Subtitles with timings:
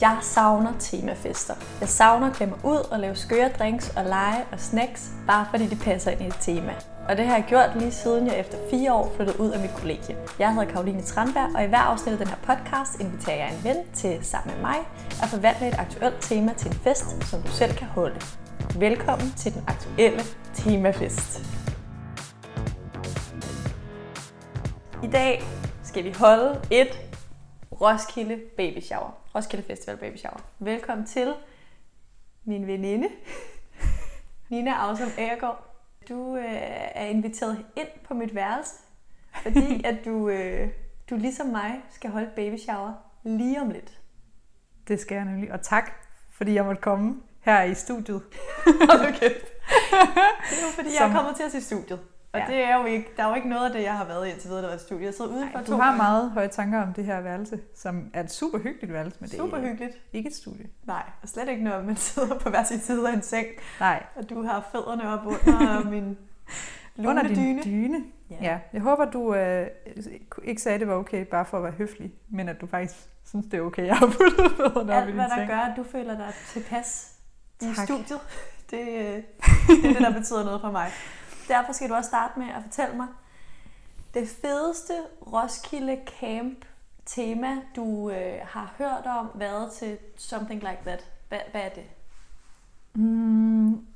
[0.00, 1.54] Jeg savner temafester.
[1.80, 5.66] Jeg savner at klemme ud og lave skøre drinks og lege og snacks, bare fordi
[5.66, 6.74] det passer ind i et tema.
[7.08, 9.70] Og det har jeg gjort lige siden jeg efter fire år flyttede ud af mit
[9.76, 10.16] kollegie.
[10.38, 13.64] Jeg hedder Karoline Tranberg, og i hver afsnit af den her podcast inviterer jeg en
[13.64, 14.76] ven til sammen med mig
[15.22, 18.20] at forvandle et aktuelt tema til en fest, som du selv kan holde.
[18.78, 20.22] Velkommen til den aktuelle
[20.54, 21.40] temafest.
[25.02, 25.42] I dag
[25.82, 27.00] skal vi holde et
[27.80, 29.23] Roskilde Baby Shower.
[29.34, 30.40] Roskilde Festival Baby Shower.
[30.58, 31.34] Velkommen til
[32.44, 33.08] min veninde,
[34.50, 35.76] Nina Ausom Agergaard.
[36.08, 36.44] Du øh,
[36.94, 38.74] er inviteret ind på mit værelse,
[39.42, 40.68] fordi at du, øh,
[41.10, 42.92] du ligesom mig skal holde baby shower
[43.24, 44.00] lige om lidt.
[44.88, 45.52] Det skal jeg nemlig.
[45.52, 45.90] Og tak,
[46.30, 48.22] fordi jeg måtte komme her i studiet.
[48.90, 49.46] Hold kæft.
[50.50, 51.02] Det er jo fordi, Som...
[51.02, 52.00] jeg er kommet til at se studiet.
[52.34, 52.46] Og ja.
[52.46, 54.30] det er jo ikke, der er jo ikke noget af det, jeg har været i
[54.30, 55.04] indtil videre, der var et studie.
[55.04, 55.96] Jeg sidder ude for to Du har gange.
[55.96, 59.38] meget høje tanker om det her værelse, som er et super hyggeligt værelse, men det
[59.38, 59.96] super er hyggeligt.
[60.12, 60.66] ikke et studie.
[60.84, 63.46] Nej, og slet ikke når man sidder på hver sin side af en seng.
[63.80, 64.02] Nej.
[64.16, 66.18] Og du har fødderne op under min
[66.98, 67.62] under din dyne.
[67.64, 68.04] dyne.
[68.30, 68.36] Ja.
[68.42, 68.58] ja.
[68.72, 69.66] Jeg håber, du øh,
[70.44, 72.94] ikke sagde, at det var okay, bare for at være høflig, men at du faktisk
[73.26, 75.76] synes, det er okay, jeg har puttet fødderne op i din hvad der gør, at
[75.76, 77.12] du føler dig tilpas
[77.62, 77.86] i tak.
[77.86, 78.20] studiet,
[78.70, 79.22] det, øh,
[79.68, 80.90] det er det, der betyder noget for mig.
[81.48, 83.06] Derfor skal du også starte med at fortælle mig
[84.14, 84.94] det fedeste
[85.32, 86.64] Roskilde Camp
[87.06, 91.10] tema, du øh, har hørt om, været til Something Like That.
[91.28, 91.84] Hvad, hvad er det?
[92.94, 93.86] Mm,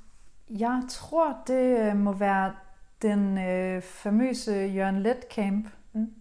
[0.50, 2.54] jeg tror, det øh, må være
[3.02, 5.68] den øh, famøse Jørgen Let Camp.
[5.92, 6.12] Mm.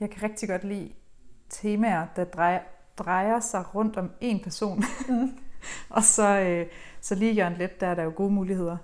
[0.00, 0.92] Jeg kan rigtig godt lide
[1.50, 2.60] temaer, der drejer,
[2.98, 4.84] drejer sig rundt om en person.
[5.08, 5.38] Mm.
[5.96, 6.66] og så, øh,
[7.00, 8.76] så lige Jørgen Let, der er der jo gode muligheder.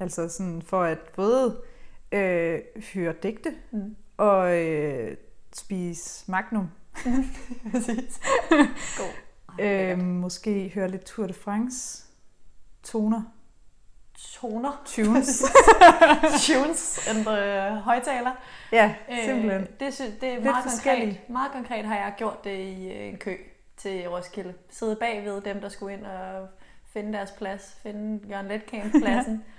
[0.00, 1.60] Altså sådan for at både
[2.12, 2.60] øh,
[2.94, 3.96] høre digte mm.
[4.16, 5.16] og øh,
[5.52, 6.70] spise magnum.
[7.72, 8.20] Præcis.
[8.96, 9.12] God.
[9.60, 12.04] øh, måske høre lidt Tour de France
[12.82, 13.22] toner.
[14.18, 14.82] Toner?
[14.86, 15.44] Tunes.
[16.46, 18.32] Tunes and the højtaler.
[18.72, 18.94] Ja,
[19.24, 19.60] simpelthen.
[19.62, 21.18] Øh, det, det er meget konkret.
[21.28, 23.36] Meget konkret har jeg gjort det i øh, en kø
[23.76, 24.54] til Roskilde.
[24.70, 26.48] Sidde bagved dem, der skulle ind og
[26.92, 27.76] finde deres plads.
[27.82, 29.44] Finde Jørgen Letkamp pladsen.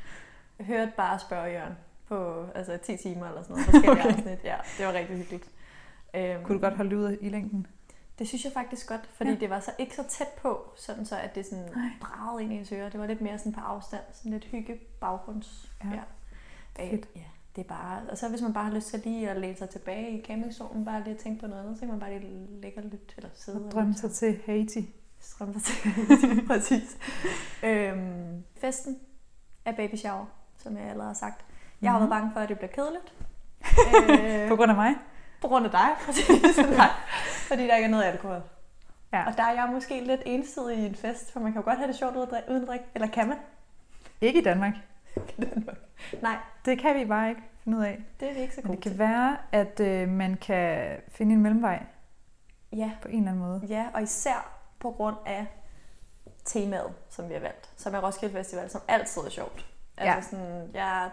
[0.59, 1.73] hørte bare spørge Jørgen
[2.07, 3.65] på altså 10 timer eller sådan noget.
[3.69, 4.17] Forskellige okay.
[4.17, 4.43] afsnit.
[4.43, 5.49] Ja, det var rigtig hyggeligt.
[6.13, 7.67] Øhm, Kunne du godt holde ud i længden?
[8.19, 9.35] Det synes jeg faktisk godt, fordi ja.
[9.35, 11.69] det var så ikke så tæt på, sådan så at det sådan
[12.01, 12.89] dragede ind i ens ører.
[12.89, 15.71] Det var lidt mere sådan på afstand, sådan lidt hygge baggrunds.
[15.83, 15.89] Ja.
[16.79, 16.93] ja.
[16.93, 17.21] Øh, ja.
[17.55, 19.69] Det er bare, og så hvis man bare har lyst til lige at læne sig
[19.69, 22.61] tilbage i campingzonen, bare lige at tænke på noget andet, så kan man bare lige
[22.61, 24.95] lægge lidt, eller sidde og drømme sig til Haiti.
[25.39, 26.97] Drømme sig til Haiti, præcis.
[27.63, 28.99] øhm, festen
[29.65, 30.25] er baby shower
[30.63, 31.45] som jeg allerede har sagt.
[31.81, 32.11] Jeg har mm-hmm.
[32.11, 33.13] været bange for, at det bliver kedeligt.
[34.43, 34.95] øh, på grund af mig?
[35.41, 36.57] På grund af dig, præcis.
[36.77, 36.89] Nej,
[37.47, 38.41] fordi der ikke er noget alkohol.
[39.13, 39.27] Ja.
[39.27, 41.77] Og der er jeg måske lidt ensidig i en fest, for man kan jo godt
[41.77, 42.85] have det sjovt uden at drikke.
[42.95, 43.37] Eller kan man?
[44.21, 44.73] Ikke i Danmark.
[45.37, 45.77] Danmark.
[46.21, 46.37] Nej.
[46.65, 48.03] Det kan vi bare ikke finde ud af.
[48.19, 48.99] Det er vi ikke så gode det kan til.
[48.99, 51.83] være, at øh, man kan finde en mellemvej.
[52.71, 52.91] Ja.
[53.01, 53.61] På en eller anden måde.
[53.69, 55.45] Ja, og især på grund af
[56.45, 57.69] temaet, som vi har valgt.
[57.77, 59.68] Som er Roskilde Festival, som altid er sjovt.
[59.99, 60.43] Altså ja.
[60.43, 61.09] sådan, jeg,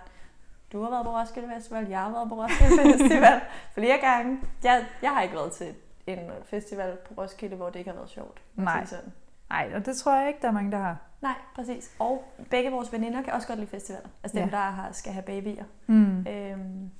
[0.73, 3.41] du har været på Roskilde Festival, jeg har været på Roskilde Festival
[3.75, 4.41] flere gange.
[4.65, 5.75] Jeg, jeg har ikke været til
[6.07, 8.43] en festival på Roskilde, hvor det ikke har været sjovt.
[8.55, 8.85] Nej.
[8.85, 9.13] Sådan.
[9.51, 10.97] Nej, og det tror jeg ikke, der er mange, der har.
[11.23, 11.91] Nej, præcis.
[11.99, 14.09] Og begge vores veninder kan også godt lide festivaler.
[14.23, 14.57] Altså dem, ja.
[14.57, 15.65] der har, skal have babyer.
[15.87, 16.27] Mm.
[16.27, 16.91] Øhm,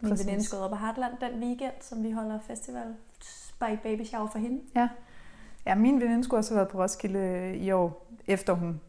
[0.00, 2.94] min veninde skal op på Hartland den weekend, som vi holder festival.
[3.58, 4.60] Bare baby shower for hende.
[4.74, 4.88] Ja.
[5.66, 8.80] Ja, min veninde skulle også have været på Roskilde i år, efter hun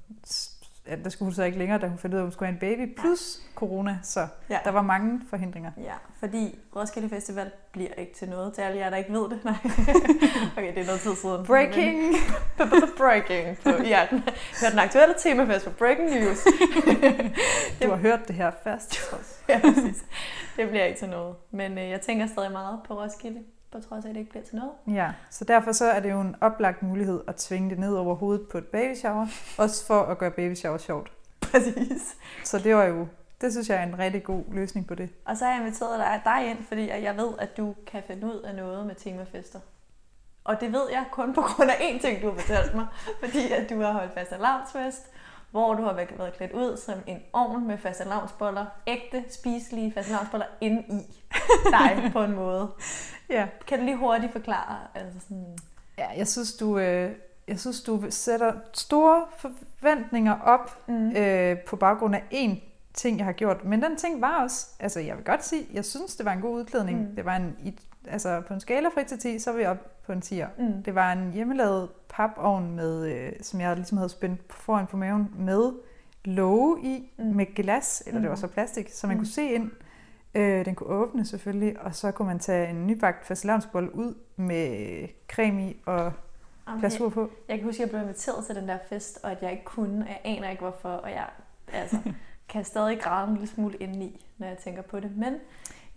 [0.90, 2.48] ja, der skulle hun så ikke længere, da hun fandt ud af, at hun skulle
[2.48, 3.56] have en baby, plus ja.
[3.56, 4.58] corona, så ja.
[4.64, 5.72] der var mange forhindringer.
[5.78, 9.40] Ja, fordi Roskilde Festival bliver ikke til noget til alle jer, der ikke ved det.
[9.46, 9.56] Nej.
[10.58, 11.46] okay, det er noget tid siden.
[11.46, 12.16] Breaking!
[12.98, 13.58] Breaking!
[13.58, 14.24] På, ja, den,
[14.72, 16.44] den aktuelle temafest for Breaking News.
[17.84, 19.00] du har hørt det her først.
[19.50, 20.04] ja, præcis.
[20.58, 21.36] Det bliver ikke til noget.
[21.52, 23.40] Men øh, jeg tænker stadig meget på Roskilde
[23.72, 24.72] på trods af, at det ikke bliver til noget.
[24.88, 28.16] Ja, så derfor så er det jo en oplagt mulighed at tvinge det ned over
[28.16, 29.27] hovedet på et baby shower,
[29.57, 31.12] også for at gøre baby shower sjovt.
[31.42, 32.16] Præcis.
[32.44, 33.07] Så det var jo,
[33.42, 35.10] det synes jeg er en rigtig god løsning på det.
[35.25, 38.27] Og så har jeg inviteret dig, dig ind, fordi jeg ved, at du kan finde
[38.27, 39.60] ud af noget med temafester.
[40.44, 42.88] Og det ved jeg kun på grund af én ting, du har fortalt mig.
[43.19, 45.12] Fordi at du har holdt fast lavnsfest,
[45.51, 50.84] hvor du har været klædt ud som en ovn med fastelavnsboller, ægte, spiselige fastelavnsboller inde
[50.90, 51.01] i
[51.72, 52.69] dig på en måde.
[53.30, 53.48] Ja.
[53.68, 54.78] Kan du lige hurtigt forklare?
[54.96, 55.57] Altså sådan...
[55.98, 57.12] Ja, jeg synes, du, øh,
[57.48, 61.12] jeg synes, du sætter store forventninger op mm.
[61.12, 62.60] øh, på baggrund af én
[62.94, 63.66] ting, jeg har gjort.
[63.66, 66.42] Men den ting var også, altså jeg vil godt sige, jeg synes, det var en
[66.42, 67.10] god udklædning.
[67.10, 67.16] Mm.
[67.16, 70.14] Det var en, altså på en skala fra 1 til 10, så var op på
[70.14, 70.48] en tier.
[70.58, 70.84] Mm.
[70.84, 75.32] Det var en hjemmelavet papovn, med, øh, som jeg ligesom havde spændt foran på maven,
[75.38, 75.72] med
[76.26, 77.26] låge i, Mm.
[77.26, 77.36] mm.
[77.36, 78.40] med glas, eller det var Mm.
[78.42, 79.20] så plastik, så man Mm.
[79.20, 79.72] kunne se ind.
[80.36, 85.08] Øh, den kunne åbne selvfølgelig, og så kunne man tage en nybagt fastelavnsbolle ud med
[85.32, 86.14] creme i og
[86.80, 87.30] glasur jeg, på.
[87.50, 89.64] jeg kan huske, at jeg blev inviteret til den der fest, og at jeg ikke
[89.66, 91.26] kunne, og jeg aner ikke hvorfor, og jeg
[91.74, 91.98] altså,
[92.50, 95.18] kan stadig græde en lille smule indeni, når jeg tænker på det.
[95.18, 95.34] Men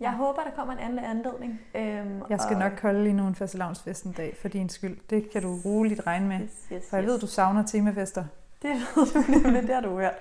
[0.03, 1.61] jeg håber, der kommer en anden anledning.
[1.75, 4.97] Øhm, Jeg skal og- nok holde lige nu en fastelavnsfest en dag, for din skyld.
[5.09, 6.39] Det kan du roligt regne med.
[6.39, 8.25] Yes, yes, For jeg ved, du savner temafester.
[8.61, 10.13] Det ved du nemlig, det har du hørt.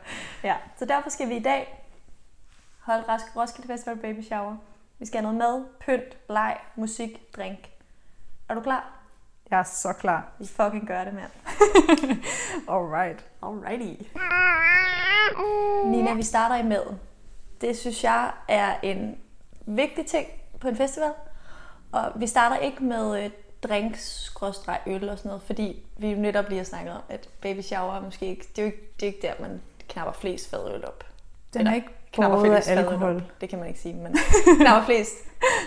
[0.44, 1.84] Ja, så derfor skal vi i dag
[2.80, 4.56] holde Ros- Roskilde Festival Baby Shower.
[4.98, 7.58] Vi skal have noget mad, pynt, leg, musik, drink.
[8.48, 8.90] Er du klar?
[9.50, 10.28] Jeg er så klar.
[10.38, 11.30] Vi fucking gør det, mand.
[12.74, 13.24] Alright.
[13.42, 14.02] Alrighty.
[15.84, 17.00] Nina, vi starter i maden.
[17.60, 19.16] Det synes jeg er en
[19.66, 20.26] vigtig ting
[20.60, 21.12] på en festival.
[21.92, 23.30] Og vi starter ikke med øh,
[23.62, 24.32] drinks,
[24.86, 27.96] øl og sådan noget, fordi vi jo netop lige har snakket om, at baby shower
[27.96, 30.84] er måske ikke, det er jo ikke, det er ikke der, man knapper flest fadøl
[30.84, 31.04] op.
[31.52, 33.16] Den Eller er ikke knapper af flest fadøl alkohol.
[33.16, 33.22] Op.
[33.40, 34.16] Det kan man ikke sige, men
[34.60, 35.14] knapper flest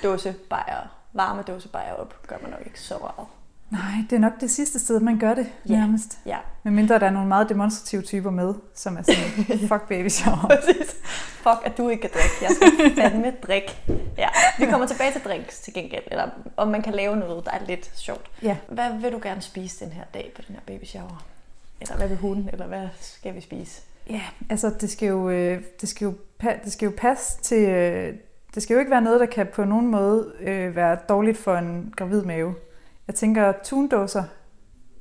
[0.03, 3.27] dåse bajer, varme dåse bajer op, gør man nok ikke så meget.
[3.69, 5.73] Nej, det er nok det sidste sted, man gør det Ja.
[5.79, 6.19] nærmest.
[6.25, 10.47] Ja, Medmindre der er nogle meget demonstrative typer med, som er sådan, fuck baby shower.
[10.47, 10.95] Præcis.
[11.35, 12.35] Fuck, at du ikke kan drikke.
[12.41, 13.77] Jeg skal fandme drikke.
[14.17, 14.27] Ja,
[14.59, 16.03] vi kommer tilbage til drinks til gengæld.
[16.07, 18.25] Eller om man kan lave noget, der er lidt sjovt.
[18.41, 18.57] Ja.
[18.69, 21.25] Hvad vil du gerne spise den her dag på den her baby shower?
[21.81, 22.49] Eller hvad vil hun?
[22.53, 23.81] Eller hvad skal vi spise?
[24.09, 26.13] Ja, altså det skal jo, øh, det skal jo,
[26.63, 27.69] det skal jo passe til...
[27.69, 28.13] øh,
[28.55, 31.55] Det skal jo ikke være noget, der kan på nogen måde øh, være dårligt for
[31.57, 32.55] en gravid mave.
[33.07, 34.23] Jeg tænker, tundåser,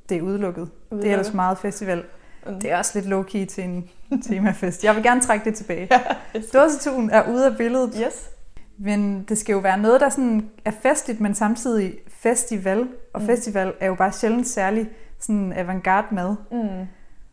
[0.09, 0.69] det er udelukket.
[0.91, 2.03] Det er ellers meget festival.
[2.47, 2.59] Mm.
[2.59, 3.89] Det er også lidt low-key til en
[4.27, 4.83] temafest.
[4.83, 5.89] Jeg vil gerne trække det tilbage.
[6.33, 6.39] Ja.
[6.53, 8.29] Dåsetun er ude af billedet, Yes.
[8.77, 12.79] men det skal jo være noget, der sådan er festligt, men samtidig festival.
[12.79, 13.21] Og Mm.
[13.21, 13.25] mm.
[13.27, 16.35] festival er jo bare sjældent særlig sådan avantgarde mad.
[16.51, 16.87] Mm.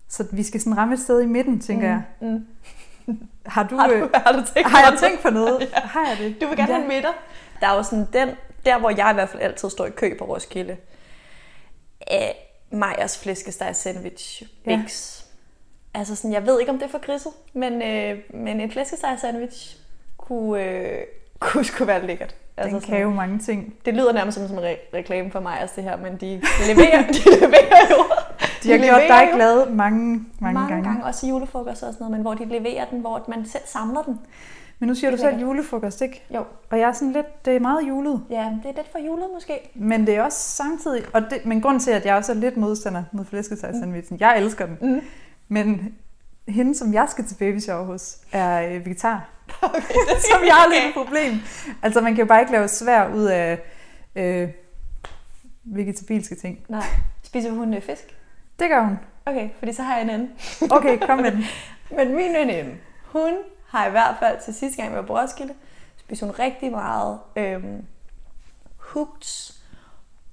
[0.09, 2.03] Så vi skal sådan ramme et sted i midten, tænker jeg.
[2.21, 2.47] Mm.
[3.47, 5.69] Har du, Har, øh, du, har du tænkt har på jeg tænkt på noget?
[5.75, 6.41] Har jeg det?
[6.43, 6.79] Du vil gerne ja.
[6.79, 7.11] have middag.
[7.61, 8.29] Der er jo sådan den,
[8.67, 10.77] der hvor jeg i hvert fald altid står i kø på Roskilde,
[12.07, 14.77] af Majers flæskesteg sandwich Ja.
[14.83, 15.19] Bix.
[15.95, 19.17] Altså sådan, jeg ved ikke om det er for grisset, men, øh, men en flæskesteg
[19.21, 19.77] sandwich
[20.17, 20.99] kunne, øh,
[21.39, 22.35] kunne sgu være lækkert.
[22.59, 23.75] Den Altså kan jo mange ting.
[23.85, 26.27] det lyder nærmest som, som en re- reklame for Majers det her, men de
[26.69, 28.05] leverer, de leverer jo.
[28.63, 30.85] De har gjort dig jo glad mange, mange, mange gange.
[30.85, 31.05] gange.
[31.05, 34.03] Også i julefrokost og sådan noget, men hvor de leverer den, hvor man selv samler
[34.03, 34.21] den.
[34.83, 36.23] Men nu siger du selv julefrokost, ikke?
[36.35, 38.23] Jo, Og jeg er sådan lidt, det er meget julet.
[38.31, 39.71] ja, det er lidt for julet måske.
[39.75, 42.57] Men det er også samtidig, og det, men grund til, at jeg også er lidt
[42.57, 44.79] modstander mod flæskestegsandwichen, jeg elsker den.
[44.81, 45.01] Mm.
[45.49, 45.95] Men
[46.49, 49.29] hende, som jeg skal til baby shower hos, er øh, vegetar.
[49.63, 51.33] Okay, det Som jeg har lidt et problem.
[51.83, 53.59] Altså, man kan jo bare ikke lave svær ud af
[54.17, 54.49] øh,
[55.65, 56.59] vegetabilske ting.
[56.69, 56.85] Nej.
[57.23, 58.17] Spiser hun øh, fisk?
[58.59, 58.99] Det gør hun.
[59.27, 60.31] Okay, fordi så har jeg en anden.
[60.71, 61.45] Okay, kom med den.
[61.97, 62.71] Men min veninde,
[63.05, 63.33] hun
[63.73, 65.55] har i hvert fald til sidste gang, vi var på Roskilde,
[65.97, 67.85] spist hun rigtig meget øhm,
[68.77, 69.59] hooks,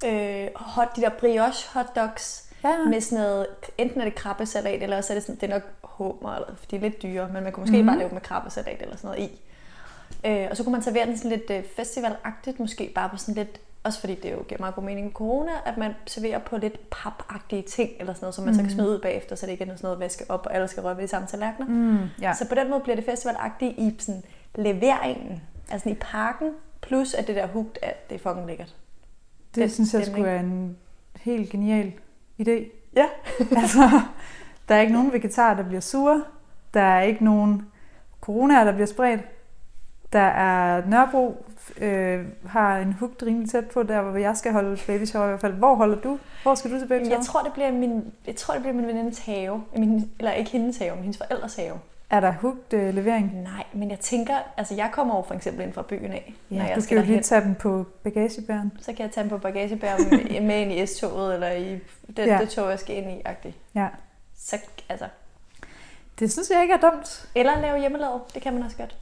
[0.06, 2.77] øh, hot, de der brioche hotdogs, Ja.
[2.86, 3.47] med sådan noget,
[3.77, 6.65] enten er det krabbesalat, eller også er det sådan, det er nok hummer, eller, for
[6.65, 7.77] de er lidt dyre, men man kunne måske Mhm.
[7.77, 7.88] mm-hmm.
[7.88, 9.41] bare lave dem med krabbesalat eller sådan noget i.
[10.25, 13.36] Øh, og så kunne man servere den sådan lidt øh, festivalagtigt, måske bare på sådan
[13.36, 16.58] lidt, også fordi det jo giver meget god mening med corona, at man serverer på
[16.58, 19.52] lidt papagtige ting, eller sådan noget, som man så kan smide ud bagefter, så det
[19.52, 21.68] ikke er sådan noget vaske op, og alle skal røre ved de samme tallerkener.
[21.68, 22.34] Mm, ja.
[22.34, 24.24] Så på den måde bliver det festivalagtigt i sådan
[24.56, 26.51] leveringen, altså i parken,
[26.82, 28.75] plus at det der hooked, at det er fucking lækkert.
[29.56, 30.15] Det den synes jeg stemning.
[30.15, 30.77] skulle være en
[31.15, 31.94] helt genial
[32.42, 32.63] idé.
[32.96, 33.06] Ja.
[33.62, 34.01] altså,
[34.70, 36.24] der er ikke nogen vegetarer, der bliver sure.
[36.74, 37.68] Der er ikke nogen
[38.22, 39.22] coronaer, der bliver spredt.
[40.13, 41.46] Der er Nørrebro
[41.78, 45.30] øh, har en hugt rimelig tæt på, der hvor jeg skal holde baby shower i
[45.30, 45.54] hvert fald.
[45.54, 46.20] Hvor holder du?
[46.44, 47.18] Hvor skal du til baby shower?
[47.18, 49.63] Jeg tror, det bliver min, jeg tror, det bliver min venindes have.
[49.78, 51.80] Min, eller ikke hendes have, men hendes forældres have.
[52.10, 53.42] Er der hugt øh, levering?
[53.44, 56.58] Nej, men jeg tænker, altså jeg kommer over for eksempel ind fra byen af, når
[56.58, 58.72] Ja, jeg du skal jo lige tage dem på bagagebæren.
[58.82, 61.72] Så kan jeg tage dem på bagagebær med, med ind i S-toget, eller i
[62.08, 62.24] det, Ja.
[62.25, 62.38] ja.
[62.39, 63.56] det tog, jeg skal ind i, agtigt.
[63.75, 63.88] Ja.
[64.38, 64.58] Så,
[64.89, 65.06] altså,
[66.20, 67.30] Det synes jeg ikke er dumt.
[67.36, 68.96] eller lave hjemmelavet, det kan man også godt.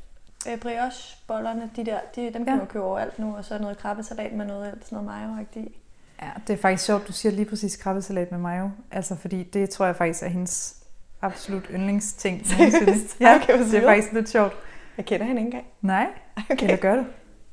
[0.50, 2.56] Øh, brioche, bollerne, de der, de, dem kan Ja.
[2.56, 5.76] man købe overalt nu, og så noget krabbesalat med noget, sådan noget mayo i.
[6.22, 8.70] Ja, det er faktisk sjovt, du siger lige præcis krabbesalat med mayo.
[8.92, 10.84] Altså, fordi det tror jeg faktisk er hendes
[11.22, 12.42] absolut yndlingsting.
[13.20, 14.54] Ja, Okay, det er faktisk lidt sjovt.
[14.98, 15.66] Jeg kender hende ikke engang.
[15.82, 16.08] Nej,
[16.52, 16.64] Okay.
[16.64, 17.06] eller gør du?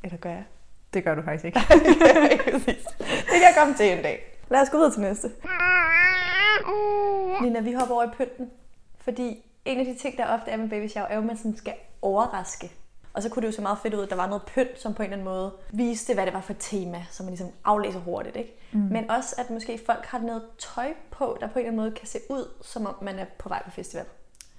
[0.05, 0.45] Eller gør jeg?
[0.95, 1.61] Det gør du faktisk ikke.
[2.53, 2.85] Præcis.
[2.99, 4.39] det kan jeg komme til en dag.
[4.51, 5.31] Lad os gå videre til næste.
[7.43, 8.51] Nina, vi hopper over i pynten.
[9.01, 11.37] Fordi en af de ting, der ofte er med baby shower, er jo, at man
[11.37, 11.73] sådan skal
[12.05, 12.73] overraske.
[13.13, 14.95] Og så kunne det jo se meget fedt ud, at der var noget pynt, som
[14.95, 17.51] på en eller anden måde viste, hvad det var for et tema, som man ligesom
[17.65, 18.37] aflæser hurtigt.
[18.37, 18.57] Ikke?
[18.73, 18.79] Mm.
[18.81, 21.91] Men også, at måske folk har noget tøj på, der på en eller anden måde
[21.91, 24.05] kan se ud, som om man er på vej på festival.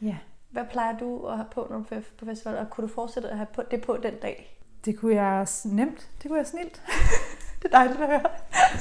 [0.02, 0.16] Ja,
[0.50, 3.30] Hvad plejer du at have på, når du er på festival, og kunne du fortsætte
[3.30, 4.56] at have på, det på den dag?
[4.86, 6.08] det kunne jeg nemt.
[6.22, 6.82] Det kunne jeg snilt.
[7.64, 8.24] Det er dejligt at høre.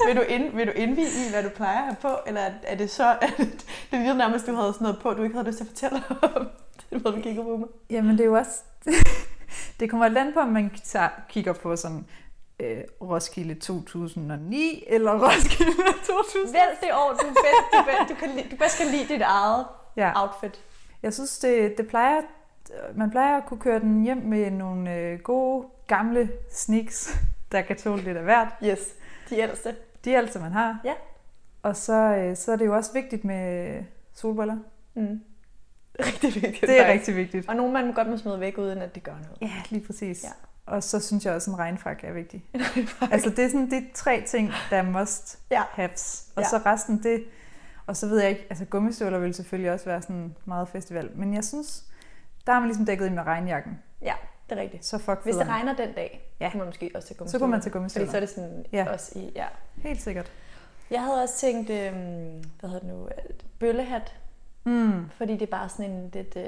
[0.06, 2.75] vil, du ind, vil du indvige i, hvad du plejer at have på, eller er
[2.75, 3.37] det så, at
[3.90, 6.02] det virkede nærmest, du havde sådan noget på, du ikke havde lyst til at fortælle
[6.23, 6.49] om?
[7.04, 7.68] Var du kigger på mig.
[7.90, 8.62] Jamen det er jo også...
[9.80, 12.06] det kommer lidt an på, om man tager, kigger på sådan
[12.60, 15.72] øh, Roskilde 2009 eller Roskilde
[16.06, 16.52] 2000.
[16.52, 19.66] Vælg det år, du bedst, du, bedst, du, kan, du bedst kan lide dit eget
[19.96, 20.60] Ja, outfit.
[21.02, 22.20] jeg synes, det, det plejer,
[22.94, 27.18] man plejer at kunne køre den hjem med nogle øh, gode, gamle sneaks,
[27.52, 28.48] der kan tåle lidt af hvert.
[28.64, 28.78] Yes,
[29.30, 29.74] de ældste.
[30.04, 30.80] De alt, man har.
[30.84, 30.92] Ja.
[31.62, 33.82] Og så, øh, så er det jo også vigtigt med
[34.14, 34.56] solbriller.
[34.94, 35.20] Mm.
[36.00, 36.60] Rigtig vigtigt.
[36.60, 36.92] Det er faktisk.
[37.00, 37.48] rigtig vigtigt.
[37.48, 39.36] Og nogle man godt må smide væk, uden at det gør noget.
[39.52, 40.24] Ja, lige præcis.
[40.24, 40.28] Ja.
[40.66, 42.44] Og så synes jeg også, at en regnfrak er vigtig.
[43.12, 45.62] altså det er sådan de tre ting, der er must Ja.
[45.70, 46.26] haves.
[46.36, 46.48] Og Ja.
[46.48, 47.24] så resten det,
[47.86, 51.10] og så ved jeg ikke, altså gummistøvler vil selvfølgelig også være sådan meget festival.
[51.14, 51.84] Men jeg synes,
[52.46, 53.78] der har man ligesom dækket ind med regnjakken.
[54.02, 54.14] ja,
[54.50, 54.84] det er rigtigt.
[54.84, 56.50] Så fuck Hvis det regner den dag, Ja.
[56.50, 58.10] kunne man måske også tage Så kunne man tage Fordi gummistøvler.
[58.10, 58.92] så er det sådan Ja.
[58.92, 59.46] også i, ja.
[59.76, 60.32] Helt sikkert.
[60.90, 63.08] Jeg havde også tænkt, øhm, hvad hedder det nu,
[63.60, 64.14] bøllehat.
[64.64, 65.11] Mm.
[65.11, 66.37] Fordi det er bare sådan en lidt...
[66.37, 66.44] Øh,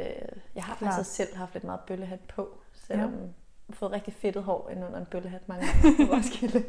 [0.55, 0.95] jeg har Klart.
[0.95, 2.49] faktisk selv haft lidt meget bøllehat på,
[2.87, 3.17] selvom Ja.
[3.17, 3.29] jeg
[3.69, 6.65] har fået rigtig fedtet hår ind under en bøllehat mange gange på Roskilde.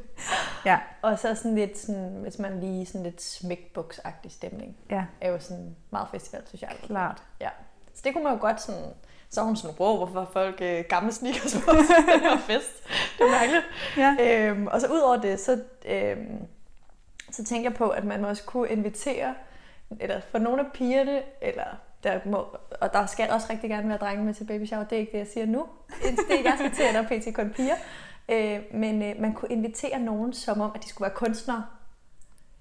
[0.65, 0.79] Ja.
[1.01, 5.39] Og så sådan lidt sådan, hvis man lige sådan lidt smækbuksagtig stemning, Ja, er jo
[5.39, 6.71] sådan meget festival, synes jeg.
[6.83, 7.23] klart.
[7.41, 7.49] Ja.
[7.93, 8.93] Så det kunne man jo godt sådan...
[9.29, 12.83] Så hun sådan, wow, hvorfor har folk øh, gamle sneakers på den her fest?
[13.17, 13.65] Det er mærkeligt.
[13.97, 14.47] Ja.
[14.49, 16.47] Øhm, og så ud over det, så, øhm,
[17.31, 19.35] så tænker jeg på, at man også kunne invitere,
[19.99, 21.63] eller for nogle af pigerne, eller
[22.03, 22.37] der må,
[22.81, 25.11] og der skal også rigtig gerne være drenge med til baby shower, det er ikke
[25.11, 25.65] det, jeg siger nu.
[25.87, 27.35] Det er ikke, jeg skal til, at der er pt.
[27.35, 27.75] kun piger.
[28.29, 31.65] Øh, men øh, man kunne invitere nogen, som om, at de skulle være kunstnere.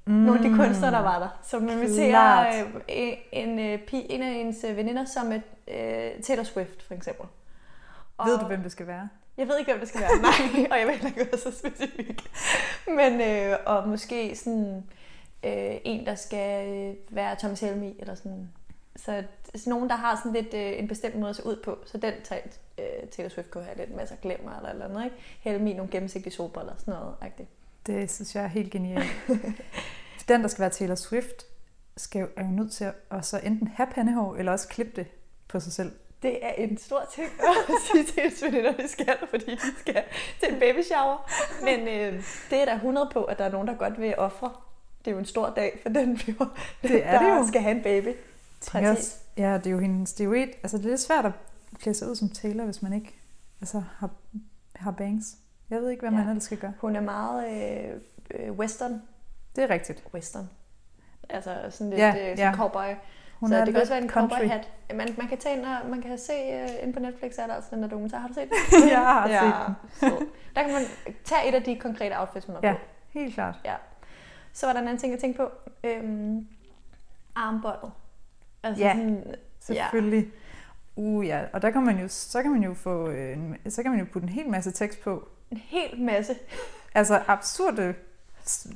[0.06, 0.12] Mm.
[0.12, 1.28] Nogle af de kunstnere, der var der.
[1.42, 2.54] Som inviterer Klart.
[2.54, 6.82] øh, en, en, øh, pige, en af ens øh, veninder, som er øh, Taylor Swift,
[6.86, 7.26] for eksempel.
[8.18, 9.08] Og- Ved du, hvem det skal være?
[9.38, 10.10] jeg ved ikke, hvem det skal være.
[10.22, 12.30] Nej, og jeg vil ikke være så specifik.
[12.86, 14.84] Men, øh, og måske sådan
[15.46, 18.48] øh, en, der skal øh, være Thomas Helmi, eller sådan.
[18.96, 19.22] Så
[19.54, 21.78] sådan nogen, der har sådan lidt øh, en bestemt måde at se ud på.
[21.86, 22.42] Så den tager
[22.78, 25.16] øh, Taylor Swift kunne have lidt masser af glemmer eller eller andet, ikke?
[25.40, 27.14] Helmi nogle gennemsigtige solbriller, sådan noget.
[27.22, 27.46] -agtigt.
[27.86, 29.06] Det synes jeg er helt genialt.
[30.28, 31.46] Den, der skal være Taylor Swift,
[31.96, 34.92] skal jo, er jo nødt til at, at så enten have pandehår, eller også klippe
[34.96, 35.06] det
[35.48, 35.92] på sig selv.
[36.22, 40.04] Det er en stor ting at sige til ens veninder, det skal, fordi de skal
[40.40, 41.30] til en baby shower.
[41.64, 44.52] Men øh, det er der 100 på, at der er nogen, der godt vil ofre.
[45.06, 46.34] Det er jo en stor dag for den fyr,
[46.82, 47.46] Det er der det jo.
[47.46, 48.08] skal have en baby.
[48.68, 48.88] Præcis.
[48.90, 51.24] også- Ja, det er jo hendes, det er jo et, altså det er lidt svært
[51.24, 51.32] at
[51.78, 53.14] klæde sig ud som Taylor, hvis man ikke
[53.60, 54.10] altså, har,
[54.76, 55.26] har bangs.
[55.70, 56.16] Jeg ved ikke, hvad Ja.
[56.18, 56.72] man ellers skal gøre.
[56.80, 58.00] Hun er meget øh,
[58.48, 59.02] øh, western.
[59.56, 60.04] Det er rigtigt.
[60.14, 60.50] Western.
[61.30, 62.36] Altså sådan lidt Ja, ja, øh, ja.
[62.36, 62.94] sådan cowboy.
[63.40, 64.36] Hun så det kan også være en country.
[64.36, 64.68] cowboy-hat.
[64.94, 66.32] Man, man kan tage ind og man kan se
[66.64, 68.18] uh, ind på Netflix, er der altså den der dokumentar.
[68.18, 68.88] Har du set den?
[68.88, 70.24] Jeg har ja, set så.
[70.56, 70.82] Der kan man
[71.24, 72.72] tage et af de konkrete outfits, hun har Ja.
[72.72, 72.78] på.
[73.10, 73.56] Helt klart.
[74.56, 75.50] Så var der en anden ting, jeg tænkte på.
[75.84, 76.46] Øhm,
[77.34, 77.92] armbåndet.
[78.62, 78.92] Altså Ja.
[78.94, 80.28] sådan, Selvfølgelig.
[80.96, 81.40] Uh, ja.
[81.52, 84.06] Og der kan man jo, så kan man jo få, øh, så kan man jo
[84.12, 85.28] putte en hel masse tekst på.
[85.50, 86.36] en hel masse
[86.94, 87.94] Altså absurde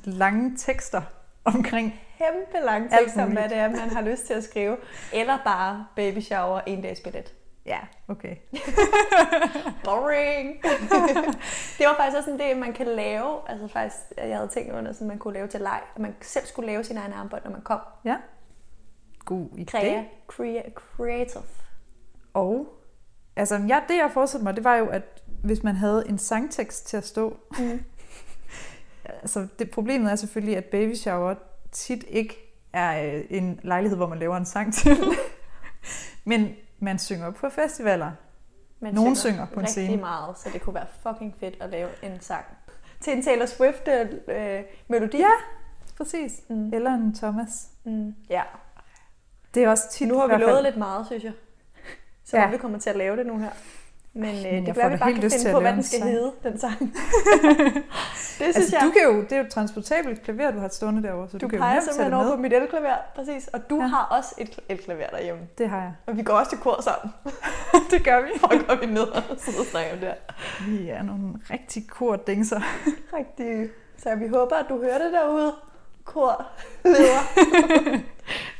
[0.03, 1.01] lange tekster
[1.45, 1.99] omkring.
[2.17, 4.77] kæmpe lange tekster om, hvad det er, man har lyst til at skrive.
[5.13, 7.33] Eller bare baby shower, en dags billet.
[7.65, 8.35] Ja, okay.
[9.85, 10.63] Boring!
[11.77, 13.49] det var faktisk også sådan det, man kan lave.
[13.49, 15.81] Altså faktisk, jeg havde tænkt under, sådan man kunne lave til leg.
[15.95, 17.79] At man selv skulle lave sin egen armbånd, når man kom.
[19.25, 19.63] God idé.
[19.65, 21.43] Crea, crea, creative.
[22.33, 22.67] Og
[23.35, 26.87] altså, ja, det jeg forestillede mig, det var jo, at hvis man havde en sangtekst
[26.87, 27.83] til at stå, Mm.
[29.21, 31.35] altså det problemet er selvfølgelig, at baby shower
[31.71, 34.97] tit ikke er øh, en lejlighed, hvor man laver en sang til.
[36.25, 38.11] Men man synger på festivaler.
[38.79, 39.97] Man Nogen synger på en rigtig scene.
[40.01, 42.45] meget, så det kunne være fucking fedt at lave en sang.
[42.99, 43.87] Til en Taylor Swift
[44.27, 45.17] øh, melodi.
[45.17, 45.29] Ja.
[45.97, 46.41] Præcis.
[46.49, 46.73] Mm.
[46.73, 47.69] Eller en Thomas.
[47.83, 48.15] Mm.
[48.29, 48.41] ja.
[49.53, 51.33] Det er også tit Nu har vi lovet lidt meget, synes jeg.
[52.23, 52.49] Så ja.
[52.49, 53.49] vi kommer til at lave det nu her.
[54.13, 56.11] Men øh, det får bliver vi bare kan finde på, hvad en den skal sang.
[56.11, 56.79] hedde, den sang.
[56.81, 56.93] det
[58.37, 58.85] synes Altså, jeg.
[58.85, 61.45] du kan jo, det er jo et transportabelt klaver, du har stående derovre, så du,
[61.45, 62.31] Du kan jo peger tage simpelthen over med.
[62.35, 63.47] på mit elklaver, præcis.
[63.47, 63.87] Og du Ja.
[63.87, 65.41] har også et kl- elklaver derhjemme.
[65.57, 65.93] Det har jeg.
[66.07, 67.13] Og vi går også til kor sammen.
[67.91, 68.29] det gør vi.
[68.43, 70.67] Og går vi ned og sidder og snakker om det her.
[70.69, 72.61] Vi er nogle rigtig kordingser.
[73.17, 73.69] Rigtig.
[73.97, 75.53] Så vi håber, at du hører det derude.
[76.05, 76.45] Kor.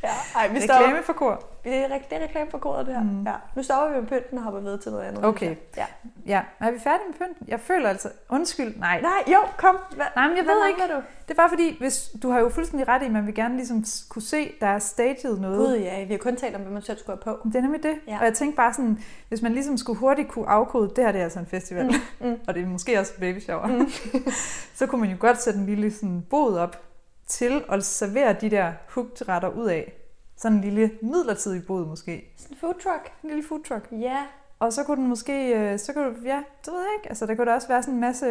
[0.04, 0.58] Ja, ej, vi.
[0.60, 1.44] Reklame for kor.
[1.64, 3.04] Det er, det er reklame for koret, det her.
[3.04, 3.24] Mm.
[3.24, 3.34] Ja.
[3.56, 5.26] Nu stopper vi med pynten og hopper videre til noget andet.
[5.26, 5.56] Okay.
[5.78, 5.86] Ja.
[6.26, 7.48] Ja, er vi færdige med pynten?
[7.48, 8.10] Jeg føler altså...
[8.30, 9.02] Undskyld, nej.
[9.02, 9.78] Nej, jo, kom.
[9.96, 10.82] Hva, Nej, men jeg hvad ved ikke.
[10.82, 11.02] du?
[11.28, 13.56] Det er bare fordi, hvis, du har jo fuldstændig ret i, at man vil gerne
[13.56, 15.58] ligesom kunne se, der er staged noget.
[15.58, 17.48] Gud, ja, vi har kun talt om, hvad man selv skulle have på.
[17.48, 17.96] Det er nemlig det.
[18.08, 18.20] Ja.
[18.20, 21.20] Og jeg tænkte bare sådan, hvis man ligesom skulle hurtigt kunne afkode, det her det
[21.20, 22.40] er altså en festival, Mm, mm.
[22.48, 23.90] og det er måske også baby shower, mm.
[24.80, 26.82] så kunne man jo godt sætte en lille sådan bod op
[27.28, 29.94] til at servere de der hooked retter ud af.
[30.42, 32.34] Sådan en lille midlertidig bod måske.
[32.38, 33.12] Sådan en food truck.
[33.24, 33.88] En lille food truck.
[33.92, 34.26] Ja.
[34.60, 37.36] Og så kunne den måske, øh, så kunne, ja, det ved jeg ikke, altså der
[37.36, 38.26] kunne da også være sådan en masse,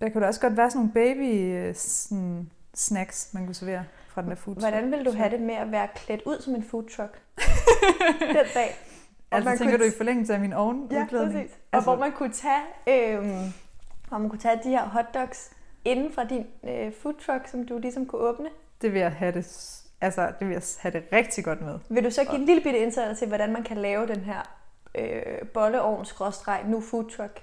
[0.00, 3.84] der kunne da også godt være sådan nogle baby øh, sådan snacks, man kunne servere
[4.08, 4.64] fra den der food truck.
[4.64, 7.20] Hvordan ville du have det med at være klædt ud som en food truck?
[8.20, 8.76] den dag.
[9.30, 11.32] Og Altså tænker kunne- du i forlængelse af min oven Ja, udklædning?
[11.34, 11.50] præcis.
[11.72, 12.62] Og Altså- hvor man kunne tage,
[13.16, 13.52] øhm,
[14.08, 15.50] hvor man kunne tage de her hotdogs
[15.84, 18.48] inden fra din øh, food truck, som du ligesom kunne åbne.
[18.82, 19.44] Det vil jeg have det,
[20.00, 21.78] altså det vil jeg have det rigtig godt med.
[21.88, 24.40] Vil du så give en lille bitte indsætter til, hvordan man kan lave den her
[24.94, 27.42] øh, bolleovn skråstreg nu food truck?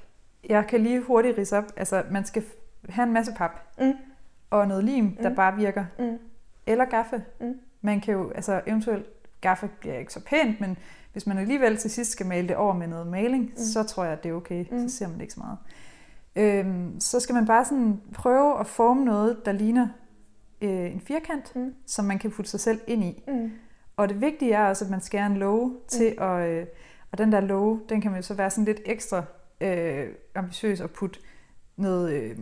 [0.50, 2.44] Jeg kan lige hurtigt rise op, altså man skal
[2.90, 3.94] have en masse pap Mm.
[4.50, 5.36] og noget lim, der Mm.
[5.36, 6.18] bare virker, Mm.
[6.68, 7.24] eller gaffe.
[7.40, 7.60] Mm.
[7.82, 9.06] Man kan jo, altså eventuelt,
[9.42, 10.78] gaffe bliver ikke så pænt, men
[11.14, 13.58] hvis man alligevel til sidst skal male det over med noget maling, mm.
[13.58, 14.66] så tror jeg, at det er okay.
[14.72, 14.90] Mm.
[14.90, 15.58] Så ser man det ikke så meget.
[16.36, 19.88] Øhm, så skal man bare sådan prøve at forme noget, der ligner
[20.62, 21.74] øh, en firkant, Mm.
[21.86, 23.24] som man kan putte sig selv ind i.
[23.28, 23.52] Mm.
[23.98, 26.66] Og det vigtige er også, at man skærer en låge til, at, øh,
[27.12, 29.24] og den der låge, den kan man jo så være sådan lidt ekstra
[29.62, 31.20] øh, ambitiøs og putte
[31.78, 32.38] noget øh,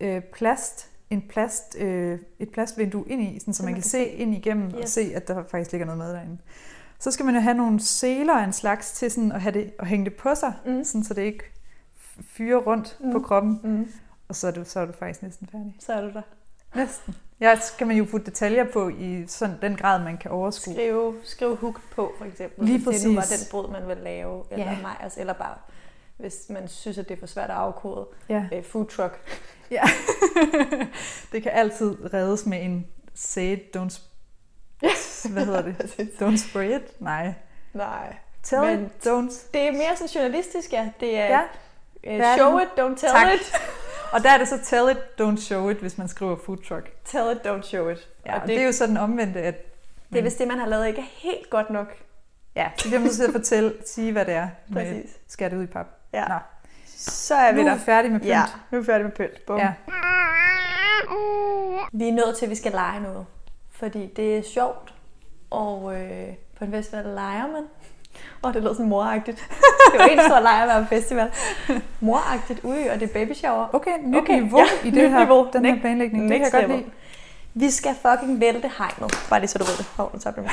[0.00, 4.34] øh, plast, en plast, øh, et plastvindue ind i, sådan, så, man kan se ind
[4.34, 4.74] igennem yes.
[4.74, 6.38] og se, at der faktisk ligger noget mad derinde.
[6.98, 9.72] Så skal man jo have nogle seler af en slags til sådan at, have det,
[9.78, 10.84] at hænge det på sig, Mm.
[10.84, 11.44] sådan, så det ikke
[12.22, 13.12] fyrer rundt Mm.
[13.12, 13.88] på kroppen, Mm.
[14.28, 15.76] og så er, du, så er du faktisk næsten færdig.
[15.78, 16.22] Så er du der.
[16.74, 17.16] Næsten.
[17.40, 20.74] Ja, så kan man jo putte detaljer på i sådan den grad, man kan overskue.
[20.74, 22.64] Skrive, skrive hooked på, for eksempel.
[22.66, 23.40] Lige hvis det var præcis.
[23.40, 24.76] den brød, man vil lave, eller Ja.
[24.82, 25.54] majers, eller bare,
[26.16, 28.06] hvis man synes, at det er for svært at afkode.
[28.28, 28.44] Ja.
[28.52, 29.40] Øh, food truck.
[29.70, 29.82] Ja.
[31.32, 35.76] det kan altid reddes med en say it, don't sp- hvad hedder det?
[36.22, 37.00] Don't spray it?
[37.00, 37.34] Nej.
[37.72, 38.16] Nej.
[38.42, 39.46] Tell Men it, don't...
[39.54, 40.90] Det er mere sådan journalistisk, ja.
[41.00, 41.40] Det er Ja.
[42.32, 43.34] øh, show it, don't tell Tak.
[43.34, 43.52] it.
[44.12, 46.90] Og der er det så tell it, don't show it, hvis man skriver food truck.
[47.04, 48.08] Tell it, don't show it.
[48.26, 49.54] Ja, og og det, det er jo sådan omvendt, at
[50.12, 51.86] det er hvis det, man har lavet, ikke er helt godt nok.
[52.56, 55.10] ja, så bliver man nødt til at fortælle, sige hvad det er, Præcis.
[55.28, 55.86] skære det ud i pap.
[56.12, 56.24] Ja.
[56.28, 56.34] Nå.
[56.96, 57.78] Så er vi Nu er der.
[57.78, 58.28] vi færdige med pynt.
[58.28, 59.46] Ja, nu er vi færdige med pynt.
[59.46, 59.58] Bum.
[59.58, 59.72] Ja.
[61.92, 63.26] Vi er nået til, at vi skal lege noget.
[63.70, 64.94] Fordi det er sjovt,
[65.50, 67.62] og øh, på en festival leger man.
[68.42, 69.38] Og det lød sådan moragtigt.
[69.92, 71.30] Det var en stor lejr at være på festival.
[72.00, 73.66] Moragtigt, ui, og det er baby shower.
[73.72, 75.48] Okay, nyt Okay, niveau ja, i det her, niveau.
[75.52, 76.22] den her planlægning.
[76.30, 76.84] Det kan jeg godt lide.
[77.54, 79.12] Vi skal fucking vælte hegnet.
[79.30, 79.86] Bare lige så du ved det.
[79.96, 80.50] Hov, nu tabte jeg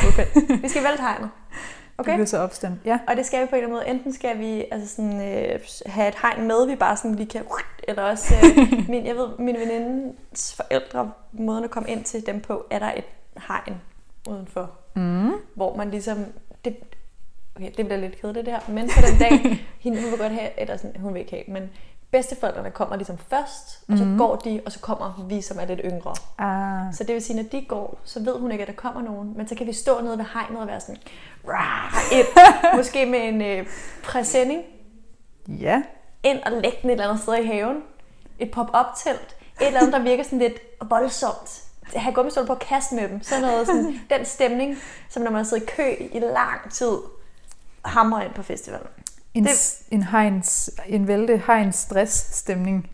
[0.49, 0.61] min.
[0.61, 1.29] Vi skal vælte hegnet.
[1.49, 2.13] Det Okay?
[2.13, 2.75] bliver så opstemt.
[2.85, 2.99] Ja.
[3.07, 3.95] Og det skal vi på en eller anden måde.
[3.97, 7.43] Enten skal vi altså sådan, øh, have et hegn med, vi bare sådan lige kan...
[7.87, 8.57] Eller også, øh,
[8.89, 12.91] min, jeg ved, min venindes forældre, måden at komme ind til dem på, er der
[12.97, 13.03] et
[13.47, 13.81] hegn
[14.29, 14.69] udenfor.
[14.95, 15.31] Mm.
[15.55, 16.17] Hvor man ligesom...
[16.65, 16.75] Det,
[17.59, 19.31] okay, det bliver lidt kedeligt det her, men på den dag,
[19.83, 21.69] hende, hun vil godt have, eller sådan, hun vil ikke have, men
[22.11, 24.17] bedsteforældrene kommer ligesom først, og så Mhm.
[24.17, 26.13] går de, og så kommer vi, som er lidt yngre.
[26.37, 26.93] Ah.
[26.93, 29.33] Så det vil sige, når de går, så ved hun ikke, at der kommer nogen.
[29.37, 30.97] Men så kan vi stå nede ved hegnet og være sådan,
[32.11, 32.25] ind,
[32.77, 33.65] måske med en øh,
[34.03, 34.61] præsending,
[35.47, 35.81] Ja.
[36.23, 37.77] ind og lægge den et eller andet sted i haven.
[38.39, 39.35] Et pop-up telt.
[39.61, 41.63] Et eller andet, der virker sådan lidt voldsomt.
[41.95, 43.23] Have gummistol på at kaste med dem.
[43.23, 44.77] Sådan noget, sådan, den stemning,
[45.09, 46.97] som når man sidder i kø i lang tid,
[47.85, 48.87] hamrer ind på festivalen.
[49.33, 49.83] En, Det- det...
[49.91, 52.89] en, hegns, en vælte hegns stress-stemning.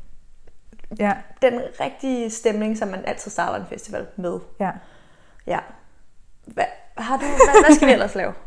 [0.99, 4.39] Ja, Den rigtige stemning, som man altid starter en festival med.
[4.59, 4.71] ja.
[5.47, 5.59] Ja.
[6.45, 6.65] Hvad,
[6.97, 8.33] har du, hvad, hvad skal vi ellers lave?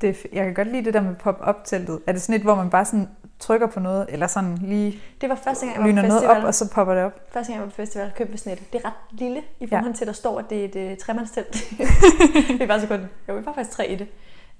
[0.00, 2.00] Det, jeg kan godt lide det der med pop-up-teltet.
[2.06, 5.28] Er det sådan et, hvor man bare sådan trykker på noget, eller sådan lige Det
[5.28, 6.36] var første gang, jeg var på noget festival.
[6.36, 7.12] op, og så popper det op?
[7.32, 8.72] Første gang jeg var på festival, købte vi sådan et.
[8.72, 10.98] Det er ret lille i forhold til, at der står, at det er et uh,
[10.98, 11.70] tremandstelt.
[12.58, 14.08] vi er bare så kun, jo, vi var faktisk tre i det.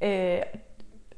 [0.03, 0.39] Øh,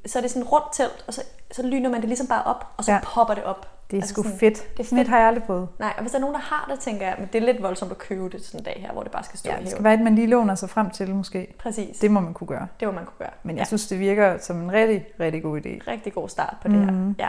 [0.07, 2.43] så er det sådan et rundt telt, og så, så lyner man det ligesom bare
[2.45, 2.97] op, og så ja.
[2.97, 3.03] Ja.
[3.05, 3.69] popper det op.
[3.91, 4.55] Det er Altså sgu sådan- fedt.
[4.77, 5.09] Det er Sådan fedt.
[5.09, 5.69] har jeg aldrig prøvet.
[5.79, 7.63] Nej, og hvis der er nogen, der har det, tænker jeg, men det er lidt
[7.63, 9.71] voldsomt at købe det sådan en dag her, hvor det bare skal stå Ja, det
[9.71, 11.55] skal være et, man lige låner sig frem til, måske.
[11.59, 12.67] Præcis, det, må man kunne gøre.
[12.81, 13.31] det må man kunne gøre.
[13.43, 15.91] Men jeg synes, det virker som en rigtig, rigtig god idé.
[15.91, 16.91] Rigtig god start på det her.
[16.93, 17.17] Mhm.
[17.19, 17.29] Ja.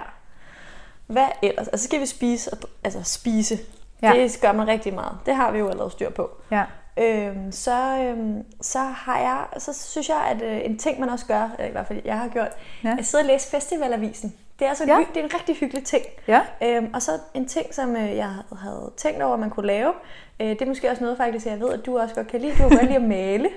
[1.08, 1.68] Hvad ellers?
[1.68, 2.52] Altså, så skal vi spise,
[2.84, 3.58] altså spise.
[4.02, 4.14] Ja.
[4.14, 4.24] Ja.
[4.24, 5.18] Det gør man rigtig meget.
[5.26, 6.30] Det har vi jo allerede styr på.
[6.52, 6.64] Ja.
[7.00, 11.26] Øhm, så, øhm, så har jeg, så synes jeg, at øh, en ting, man også
[11.26, 12.52] gør, eller i hvert fald jeg har gjort,
[12.84, 12.96] Ja.
[13.00, 14.34] at sidde og læse festivalavisen.
[14.60, 14.98] Det er altså en, Ja.
[15.14, 16.04] det er en rigtig hyggelig ting.
[16.28, 16.42] Ja.
[16.64, 18.30] Øhm, og så en ting, som øh, jeg
[18.62, 19.94] havde tænkt over, at man kunne lave,
[20.40, 22.52] øh, det er måske også noget faktisk, jeg ved, at du også godt kan lide.
[22.52, 23.50] Du kan godt lide at male.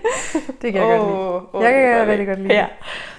[0.63, 1.47] Det kan jeg godt lide.
[1.53, 2.67] Oh, Jeg kan rigtig godt lide Ja.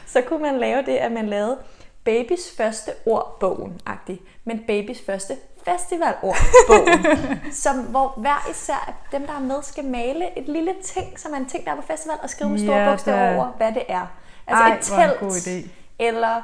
[0.05, 1.57] Så kunne man lave det, at man lavede
[2.03, 5.33] babys første ord-bogen, agtig, men babys første
[5.65, 7.05] festivalord-bogen,
[7.63, 11.37] som, hvor hver især dem, der er med, skal male et lille ting, som er
[11.37, 13.83] en ting, der er på festival, og skrive med store Ja, bogstaver over, hvad det
[13.87, 14.07] er.
[14.47, 15.69] Altså Ej, et telt, god idé.
[15.99, 16.41] eller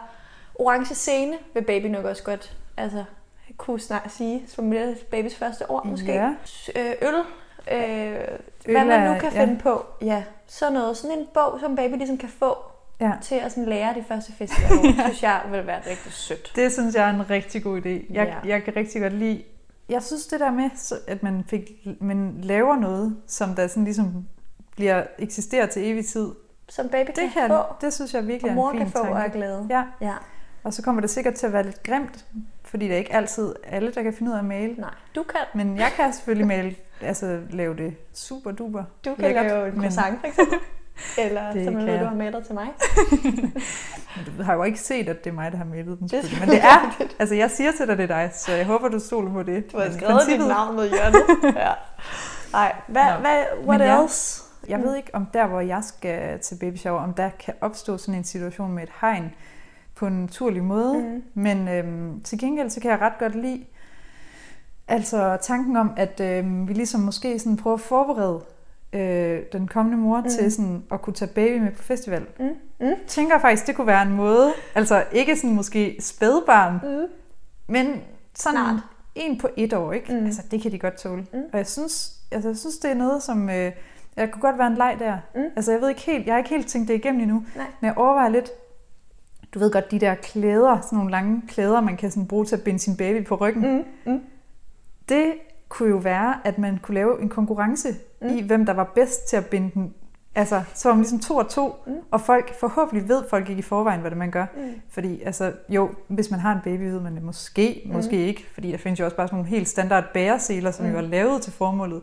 [0.56, 3.04] orange scene, vil baby nok også godt altså,
[3.58, 4.74] kunne snart sige, som
[5.12, 6.14] babys første ord måske.
[6.14, 6.30] Ja.
[6.76, 7.16] Øh, øl,
[7.72, 8.16] øh,
[8.66, 9.44] Øl hvad man nu kan ja.
[9.44, 9.86] finde på.
[10.02, 10.98] Ja, sådan noget.
[10.98, 12.58] Sådan en bog, som baby ligesom kan få
[13.00, 13.12] Ja.
[13.22, 16.52] til at sådan lære de første festivalår, synes jeg vil være rigtig sødt.
[16.56, 17.90] Det synes jeg er en rigtig god idé.
[17.90, 18.36] Jeg, Ja.
[18.50, 19.44] jeg kan rigtig godt lide...
[19.90, 20.70] Jeg synes det der med,
[21.08, 24.26] at man, fik, man laver noget, som der sådan ligesom
[24.76, 26.28] bliver, eksisterer til evig tid.
[26.70, 28.86] Som baby Det, kan, kan, få, det synes jeg virkelig og er mor en fin
[28.86, 29.38] kan få og tanke.
[29.38, 29.68] glade.
[29.70, 30.14] Ja, ja.
[30.64, 32.26] og så kommer det sikkert til at være lidt grimt,
[32.64, 34.74] fordi det er ikke altid alle, der kan finde ud af at male.
[34.74, 35.40] Nej, du kan.
[35.56, 39.80] Men jeg kan selvfølgelig male, altså lave det super duper Du kan lækkert, lave en
[39.80, 40.58] croissant, for eksempel.
[41.26, 42.08] Eller Det som jeg ved, du jeg.
[42.10, 42.68] har malet til mig.
[44.38, 46.38] Du har jo ikke set, at det er mig, der har malet den, Det.
[46.40, 49.00] Men det er, altså jeg siger til dig, det er dig, så jeg håber, du
[49.00, 49.72] stoler på det.
[49.72, 51.56] Du har Men skrevet dit princippet- navn mod hjørnet.
[51.66, 51.72] ja.
[52.52, 53.20] Nej, hvad, Nå.
[53.20, 54.42] hvad, what Men else?
[54.70, 57.98] Jeg ved ikke, om der, hvor jeg skal til baby shower, om der kan opstå
[57.98, 59.34] sådan en situation med et hegn
[59.96, 60.98] på en naturlig måde.
[60.98, 61.24] Mm.
[61.34, 63.64] Men øhm, til gengæld, så kan jeg ret godt lide
[64.88, 68.42] altså tanken om, at øhm, vi ligesom måske sådan prøver at forberede
[68.94, 70.30] øh, den kommende mor mm.
[70.30, 72.26] til sådan at kunne tage baby med på festival.
[72.40, 72.46] Mm.
[72.80, 72.94] Mm.
[73.08, 77.08] tænker faktisk, det kunne være en måde, altså ikke sådan måske spædbarn, Mm.
[77.68, 77.86] men
[78.36, 78.80] sådan Snart.
[79.16, 80.14] en på et år, ikke?
[80.14, 80.26] Mm.
[80.26, 81.26] Altså det kan de godt tåle.
[81.34, 81.40] Mm.
[81.54, 83.50] Og jeg synes, altså, jeg synes, det er noget, som...
[83.50, 83.72] Øh,
[84.16, 85.18] jeg kunne godt være en leg der.
[85.36, 85.42] Mm.
[85.56, 87.66] Altså jeg ved ikke helt, jeg har ikke helt tænkt det igennem endnu, Nej.
[87.82, 88.50] men jeg overvejer lidt,
[89.54, 92.56] du ved godt, de der klæder, sådan nogle lange klæder, man kan sådan bruge til
[92.56, 93.76] at binde sin baby på ryggen.
[94.06, 94.12] Mm.
[94.14, 94.22] Mm.
[95.10, 95.34] Det
[95.70, 97.90] kunne jo være, at man kunne lave en konkurrence
[98.22, 98.28] Mm.
[98.38, 99.94] i, hvem der var bedst til at binde den.
[100.36, 101.94] Altså, så var man ligesom to og to, Mm.
[102.12, 104.46] og folk, forhåbentlig ved folk ikke i forvejen, hvad det man gør.
[104.58, 104.62] Mm.
[104.90, 107.92] Fordi, altså, jo, hvis man har en baby, ved man det måske, Mm.
[107.94, 108.46] måske ikke.
[108.54, 110.92] Fordi der findes jo også bare sådan nogle helt standard bæreseler, som Mm.
[110.92, 112.02] jo er lavet til formålet.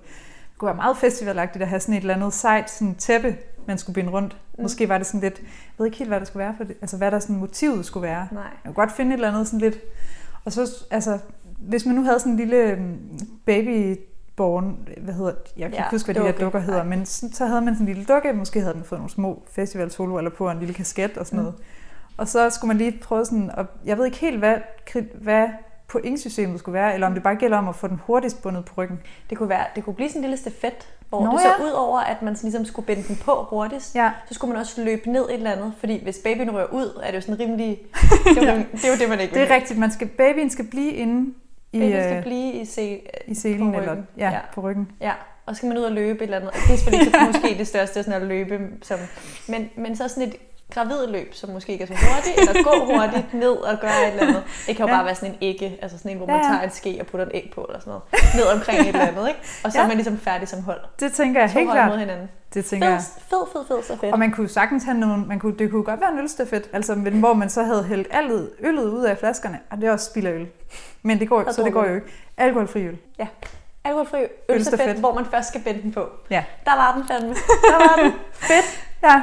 [0.51, 3.79] Det kunne være meget festivalagtigt at have sådan et eller andet sejt sådan tæppe, man
[3.79, 4.37] skulle binde rundt.
[4.59, 4.63] Mm.
[4.63, 5.49] Måske var det sådan lidt, jeg
[5.79, 6.77] ved ikke helt, hvad det skulle være for det.
[6.81, 8.29] Altså, hvad der sådan motivet skulle være.
[8.33, 8.43] Nej.
[8.43, 9.79] Jeg kunne godt finde et eller andet sådan lidt...
[10.45, 11.19] Og så, altså,
[11.59, 12.99] hvis man nu havde sådan en lille øhm,
[13.47, 16.45] babyborn, hvad hedder Jeg kan Ja, ikke huske, hvad de der dukke.
[16.45, 18.99] dukker hedder, men så, så havde man sådan en lille dukke, måske havde den fået
[18.99, 21.45] nogle små festivalsolo eller på en lille kasket og sådan Mm.
[21.45, 21.59] noget.
[22.17, 24.55] Og så skulle man lige prøve sådan, og jeg ved ikke helt, hvad,
[25.15, 25.47] hvad
[25.89, 28.73] pointsystemet skulle være, eller om det bare gælder om at få den hurtigst bundet på
[28.79, 29.01] ryggen.
[29.31, 31.65] Det kunne, være, det kunne blive sådan en lille stafet, hvor Nå det så ja.
[31.65, 34.61] ud over, at man sådan ligesom skulle binde den på hurtigst, Ja, så skulle man
[34.61, 37.41] også løbe ned et eller andet, fordi hvis babyen rører ud, er det jo sådan
[37.41, 37.79] rimelig...
[38.35, 39.79] Det er jo, det, er jo det, man ikke det vil er rigtigt.
[39.79, 41.35] Man skal, babyen skal blive inde
[41.75, 44.07] i, Babyen skal øh, blive i, se, i selen, på eller ryggen.
[44.19, 44.39] ja, Ja.
[44.55, 44.89] på ryggen.
[45.01, 45.13] Ja,
[45.47, 46.53] og så skal man ud og løbe et eller andet.
[46.55, 48.99] Det er selvfølgelig ikke måske det største sådan at løbe, som,
[49.49, 50.35] men, men så sådan et
[50.75, 54.27] gravidløb, som måske ikke er så hurtigt, eller gå hurtigt ned og gøre et eller
[54.27, 54.43] andet.
[54.67, 54.97] Det kan jo Ja.
[54.97, 57.07] bare være sådan en ægge, altså sådan en, hvor man Ja, tager en ske og
[57.07, 58.03] putter et æg på, eller sådan noget,
[58.35, 59.41] ned omkring et eller andet, ikke?
[59.65, 59.85] Og så Ja.
[59.85, 60.81] er man ligesom færdig som hold.
[61.01, 61.91] Det tænker jeg To helt klart.
[61.91, 62.29] mod hinanden.
[62.55, 63.03] Det tænker Fed, jeg.
[63.29, 64.13] fed, fed, fed, så fedt.
[64.13, 66.71] Og man kunne jo sagtens have nogle, man kunne, det kunne godt være en ølstafet,
[66.73, 69.93] altså, men hvor man så havde hældt alt øllet ud af flaskerne, og det er
[69.93, 70.49] også spild af øl.
[71.03, 72.07] Men det går, Og så det går jo ikke.
[72.37, 72.99] Alkoholfri øl.
[73.85, 74.49] Alkoholfri ølstafet,
[74.81, 74.97] Ølstafet.
[75.01, 76.09] hvor man først skal binde den på.
[76.31, 76.45] Ja.
[76.65, 77.35] Der var den fandme.
[77.71, 78.13] Der var den.
[78.33, 78.87] Fedt.
[79.03, 79.23] Ja.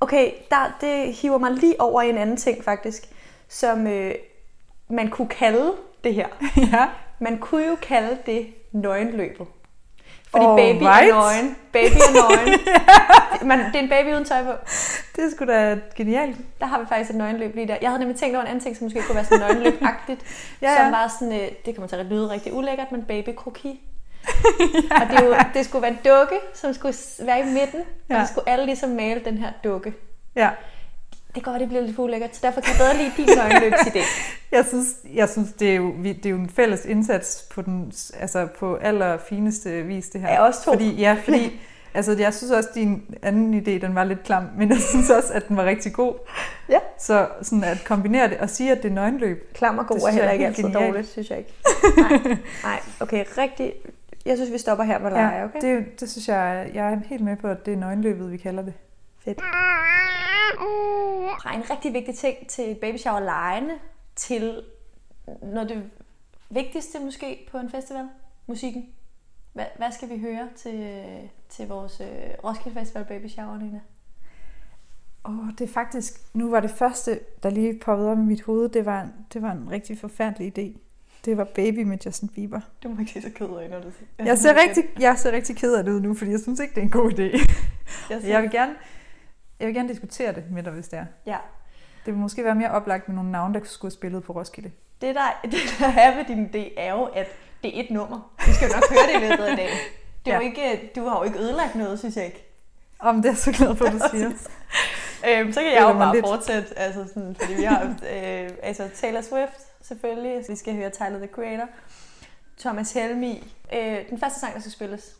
[0.00, 3.02] Okay, der, det hiver mig lige over i en anden ting faktisk,
[3.48, 4.14] som øh,
[4.90, 5.72] man kunne kalde
[6.04, 6.26] det her.
[6.72, 6.86] ja.
[7.18, 9.46] Man kunne jo kalde det nøgenløbet.
[10.30, 10.78] Fordi Alright.
[10.78, 11.56] baby er nøgen.
[11.72, 12.60] Baby er nøgen.
[13.48, 14.52] Man, det er en baby uden tøj på.
[15.16, 16.36] Det er sgu da genialt.
[16.60, 17.76] Der har vi faktisk et nøgenløb lige der.
[17.80, 20.20] Jeg havde nemlig tænkt over en anden ting, som måske kunne være sådan nøgenløb-agtigt.
[20.62, 20.90] Ja, Som ja.
[20.90, 23.80] var sådan, øh, det kan man tage lyde rigtig ulækkert, men baby kroki.
[25.00, 27.80] Og det, jo, det skulle være en dukke, som skulle være i midten.
[28.10, 28.14] Ja.
[28.14, 28.20] Ja.
[28.20, 29.92] Og så skulle alle ligesom male den her dukke.
[30.36, 30.50] Ja.
[31.34, 34.00] Det godt, det bliver lidt for ulækkert, så derfor kan jeg bedre lide din nøgenløbsidé.
[34.52, 37.62] Jeg synes, jeg synes det, er jo, vi- det er jo en fælles indsats på
[37.62, 40.28] den altså på allerfineste vis, det her.
[40.32, 40.72] Ja, os to.
[40.72, 41.60] Fordi, ja, fordi
[41.94, 45.32] altså, jeg synes også, din anden idé, den var lidt klam, men jeg synes også,
[45.32, 46.14] at den var rigtig god.
[46.68, 46.78] Ja.
[46.98, 49.52] Så sådan at kombinere det og sige, at det er nøgenløb.
[49.54, 50.92] Klam og god Det er heller er ikke helt altid genialt.
[50.94, 51.54] dårligt, synes jeg ikke.
[52.02, 53.72] Nej, nej, okay, rigtig.
[54.26, 55.60] Jeg synes, vi stopper her lege, okay?
[55.60, 58.32] det, er jo- det synes jeg, jeg er helt med på, at det er nøgenløbet,
[58.32, 58.72] vi kalder det.
[59.24, 59.38] Fedt.
[61.42, 63.78] Fra en rigtig vigtig ting til baby shower legene
[64.16, 64.62] til
[65.42, 65.90] af det
[66.50, 68.08] vigtigste måske på en festival,
[68.46, 68.88] musikken.
[69.52, 71.02] Hvad, hvad skal vi høre til,
[71.48, 72.06] til vores øh,
[72.44, 73.80] Roskilde Festival baby shower, Nina?
[75.24, 78.68] Åh, det er faktisk, nu var det første, der lige poppede op i mit hoved,
[78.68, 80.78] det var, det var en rigtig forfærdelig idé.
[81.24, 82.60] Det var Baby med Justin Bieber.
[82.82, 85.32] Du må ikke se så ked af, når du siger Jeg ser, rigtig, jeg ser
[85.32, 87.52] rigtig ked af det nu, fordi jeg synes ikke, det er en god idé.
[88.10, 88.74] Jeg Jeg vil gerne,
[89.60, 91.04] jeg vil gerne diskutere det med dig, hvis det er.
[91.26, 91.36] Ja.
[92.06, 94.70] Det vil måske være mere oplagt med nogle navne, der skulle have spillet på Roskilde.
[95.00, 97.26] Det der, det der er ved din idé, er jo, at
[97.62, 98.32] det er et nummer.
[98.46, 99.76] Vi skal jo nok høre det i løbet af dagen.
[100.24, 100.46] Det er jo Ja.
[100.48, 102.44] ikke, du har jo ikke ødelagt noget, synes jeg ikke.
[102.98, 104.30] Om det er så glad for, at du siger.
[105.28, 106.26] Øhm, så kan jeg jo bare lidt.
[106.26, 111.18] fortsætte, altså sådan, fordi vi har øh, altså Taylor Swift selvfølgelig, vi skal høre Tyler,
[111.18, 111.66] the Creator,
[112.58, 113.54] Thomas Helmi.
[113.74, 115.16] Øh, den første sang, der skal spilles,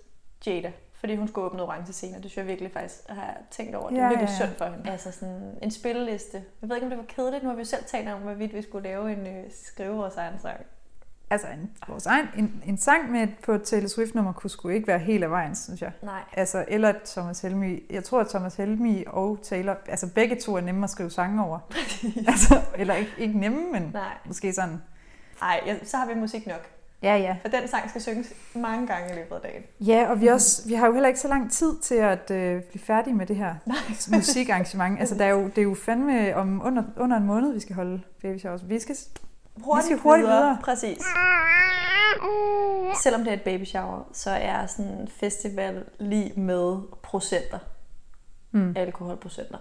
[0.46, 3.74] Jada, fordi hun skulle åbne orange scene, og det synes jeg virkelig faktisk, har tænkt
[3.74, 3.88] over.
[3.88, 4.46] Det er Ja, virkelig ja, ja.
[4.46, 4.90] synd for hende.
[4.90, 6.44] Altså sådan en spilleliste.
[6.62, 8.54] Jeg ved ikke, om det var kedeligt, nu har vi jo selv talt om, hvorvidt
[8.54, 10.60] vi skulle lave en, øh, skrive vores egen sang.
[11.32, 14.86] Altså, en, vores egen, en, en sang med på et Taylor Swift-nummer kunne sgu ikke
[14.86, 15.92] være helt af vejen, synes jeg.
[16.02, 16.22] Nej.
[16.32, 17.82] Altså, eller Thomas Helmi.
[17.90, 21.44] Jeg tror, at Thomas Helmi og Taylor, altså begge to er nemme at skrive sange
[21.44, 21.58] over.
[22.32, 24.02] altså, eller ikke, ikke nemme, men Nej.
[24.24, 24.82] måske sådan.
[25.42, 26.79] Ej, ja, så har vi musik nok.
[27.02, 27.36] Ja, ja.
[27.42, 29.62] For den sang skal synges mange gange i løbet af dagen.
[29.80, 32.62] Ja, og vi, også, vi har jo heller ikke så lang tid til at øh,
[32.62, 33.54] blive færdige med det her
[34.16, 35.00] musikarrangement.
[35.00, 37.74] Altså, der er jo, det er jo fandme om under, under en måned, vi skal
[37.74, 38.68] holde baby showers.
[38.68, 38.96] Vi skal,
[39.56, 40.58] Hurtigt, skal hurtigt videre.
[40.62, 40.98] Præcis.
[43.02, 47.58] Selvom det er et baby shower, så er sådan en festival lige med procenter.
[48.50, 48.72] Mm.
[48.76, 49.58] Alkoholprocenter.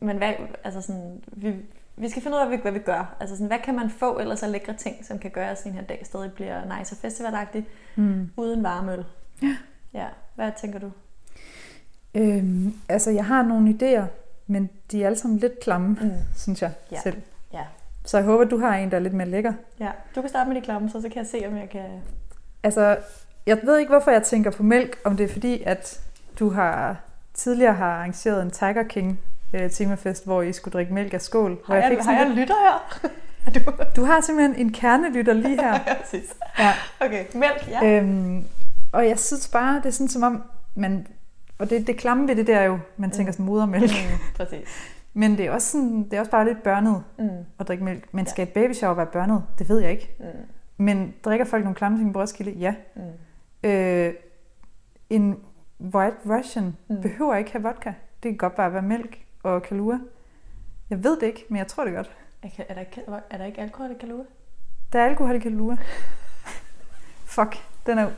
[0.00, 0.32] Men hvad,
[0.64, 1.54] altså sådan, vi,
[2.00, 3.16] vi skal finde ud af, hvad vi, hvad vi gør.
[3.20, 5.72] Altså sådan, hvad kan man få ellers af lækre ting, som kan gøre, at sådan
[5.72, 8.30] en her dag stadig bliver nice og festivalagtig, Mm.
[8.36, 9.04] uden varmøl.
[9.42, 9.56] Ja.
[9.94, 10.90] Ja, hvad tænker du?
[12.14, 14.04] Øhm, altså, jeg har nogle idéer,
[14.46, 16.10] men de er alle sammen lidt klamme, Mm.
[16.42, 17.00] synes jeg Ja.
[17.02, 17.22] selv.
[17.52, 17.62] Ja.
[18.04, 19.52] Så jeg håber, du har en, der er lidt mere lækker.
[19.80, 21.84] Ja, du kan starte med de klamme, så, så kan jeg se, om jeg kan...
[22.62, 22.98] Altså,
[23.46, 26.00] jeg ved ikke, hvorfor jeg tænker på mælk, om det er fordi, at
[26.38, 26.96] du har
[27.34, 29.20] tidligere har arrangeret en Tiger King
[29.52, 31.58] øh, temafest, hvor I skulle drikke mælk af skål.
[31.66, 33.08] Har jeg, fik har jeg lytter her?
[33.46, 33.60] Er du?
[33.96, 35.72] Du har simpelthen en kernelytter lige her.
[35.86, 35.94] ja.
[36.58, 36.72] Ja.
[37.00, 37.84] Okay, mælk, ja.
[38.00, 38.44] Øhm,
[38.92, 40.42] og jeg synes bare, det er sådan som om,
[40.74, 41.06] man,
[41.58, 43.82] og det, det klamme ved det der er jo, man tænker sådan modermælk.
[43.90, 44.68] Mm, præcis.
[45.14, 47.28] Men det er, også sådan, det er også bare lidt børnet Mm.
[47.58, 48.04] at drikke mælk.
[48.14, 49.44] Men skal et baby shower være børnet?
[49.58, 50.14] Det ved jeg ikke.
[50.18, 50.84] Mm.
[50.84, 52.50] Men drikker folk nogle klamme ting på Roskilde?
[52.50, 52.74] Ja.
[52.96, 53.68] Mm.
[53.70, 54.12] Øh,
[55.10, 55.36] en
[55.80, 56.94] White Russian Mm.
[56.96, 57.02] mm.
[57.02, 57.92] behøver ikke have vodka.
[58.22, 59.98] Det kan godt bare være mælk og kalua.
[60.90, 62.10] Jeg ved det ikke, men jeg tror det godt.
[62.42, 64.24] Er, er, der ikke, er der ikke alkohol i kalua?
[64.92, 65.76] Der er alkohol i kalua.
[67.34, 68.02] Fuck, den er.
[68.02, 68.10] Jeg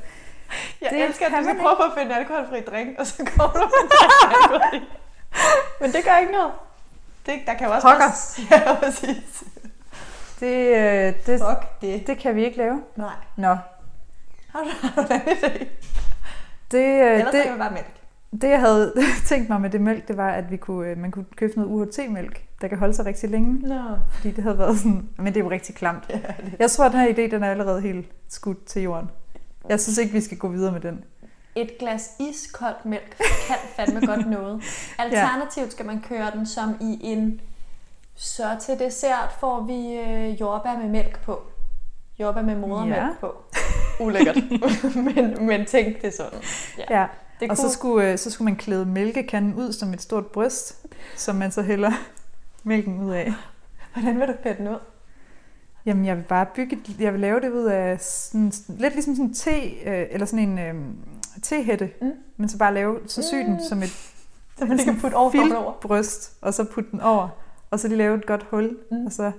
[0.81, 3.53] Det det elsker, at du skal prøve på at finde alkoholfri drink, og så kommer
[3.53, 3.91] du med
[4.31, 4.85] alkohol i.
[5.81, 6.53] Men det gør ikke noget.
[7.27, 8.07] Det, der kan jo også Pokker.
[8.51, 9.45] Bare, ja, præcis.
[10.41, 12.07] Det, øh, det, Fuck det.
[12.07, 12.83] det kan vi ikke lave.
[12.97, 13.15] Nej.
[13.37, 13.57] Nå,
[14.49, 15.65] Har du, har du en idé?
[16.71, 18.02] det, øh, Ellers det, drikker vi bare mælk.
[18.41, 18.93] Det jeg havde
[19.27, 21.71] tænkt mig med det mælk, det var, at vi kunne, øh, man kunne købe noget
[21.71, 23.69] UHT-mælk, der kan holde sig rigtig længe.
[23.69, 23.81] Nå.
[24.13, 25.09] Fordi det havde været sådan...
[25.17, 26.05] Men det er jo rigtig klamt.
[26.11, 26.55] Ja, det.
[26.59, 29.11] Jeg tror, at den her idé, den er allerede helt skudt til jorden.
[29.69, 31.05] Jeg synes ikke, vi skal gå videre med den.
[31.55, 33.17] Et glas iskoldt mælk
[33.47, 34.63] kan fandme godt noget.
[34.99, 37.41] Alternativt skal man køre den som i en...
[38.15, 41.43] Så til dessert får vi øh, jordbær med mælk på.
[42.21, 43.09] Jordbær med modermælk Ja.
[43.21, 43.35] på.
[44.01, 44.37] Ulækkert.
[44.97, 46.39] men, men tænk det sådan.
[46.79, 47.01] Ja.
[47.01, 47.07] Ja.
[47.43, 50.27] Det Og kunne, så skulle, øh, så skulle man klæde mælkekanden ud som et stort
[50.27, 51.91] bryst, som man så hælder
[52.65, 53.33] mælken ud af.
[53.95, 54.79] Hvordan vil du klæde den ud?
[55.87, 59.27] Jamen, jeg vil bare bygge, jeg vil lave det ud af sådan, lidt ligesom sådan
[59.29, 60.75] en te, øh, eller sådan en øh,
[61.43, 62.13] tehætte, Mm.
[62.37, 63.59] men så bare lave, så sy den Mm.
[63.69, 63.89] som et
[64.59, 65.73] Så man kan putte over over.
[65.73, 67.29] bryst, og så putte den over,
[67.71, 69.07] og så lige lave et godt hul, Mm.
[69.07, 69.33] og så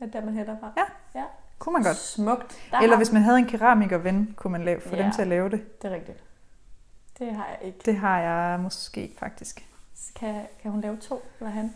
[0.00, 0.72] er der, man hælder fra.
[1.14, 1.22] Ja.
[1.58, 1.96] kunne man godt.
[1.96, 2.56] Smukt.
[2.70, 5.02] Der Eller hvis man havde en keramikerven, kunne man lave, få Ja.
[5.02, 5.82] dem til at lave det.
[5.82, 6.18] Det er rigtigt.
[7.18, 7.78] Det har jeg ikke.
[7.84, 9.66] Det har jeg måske faktisk.
[10.16, 11.74] Kan, kan hun lave to, eller han?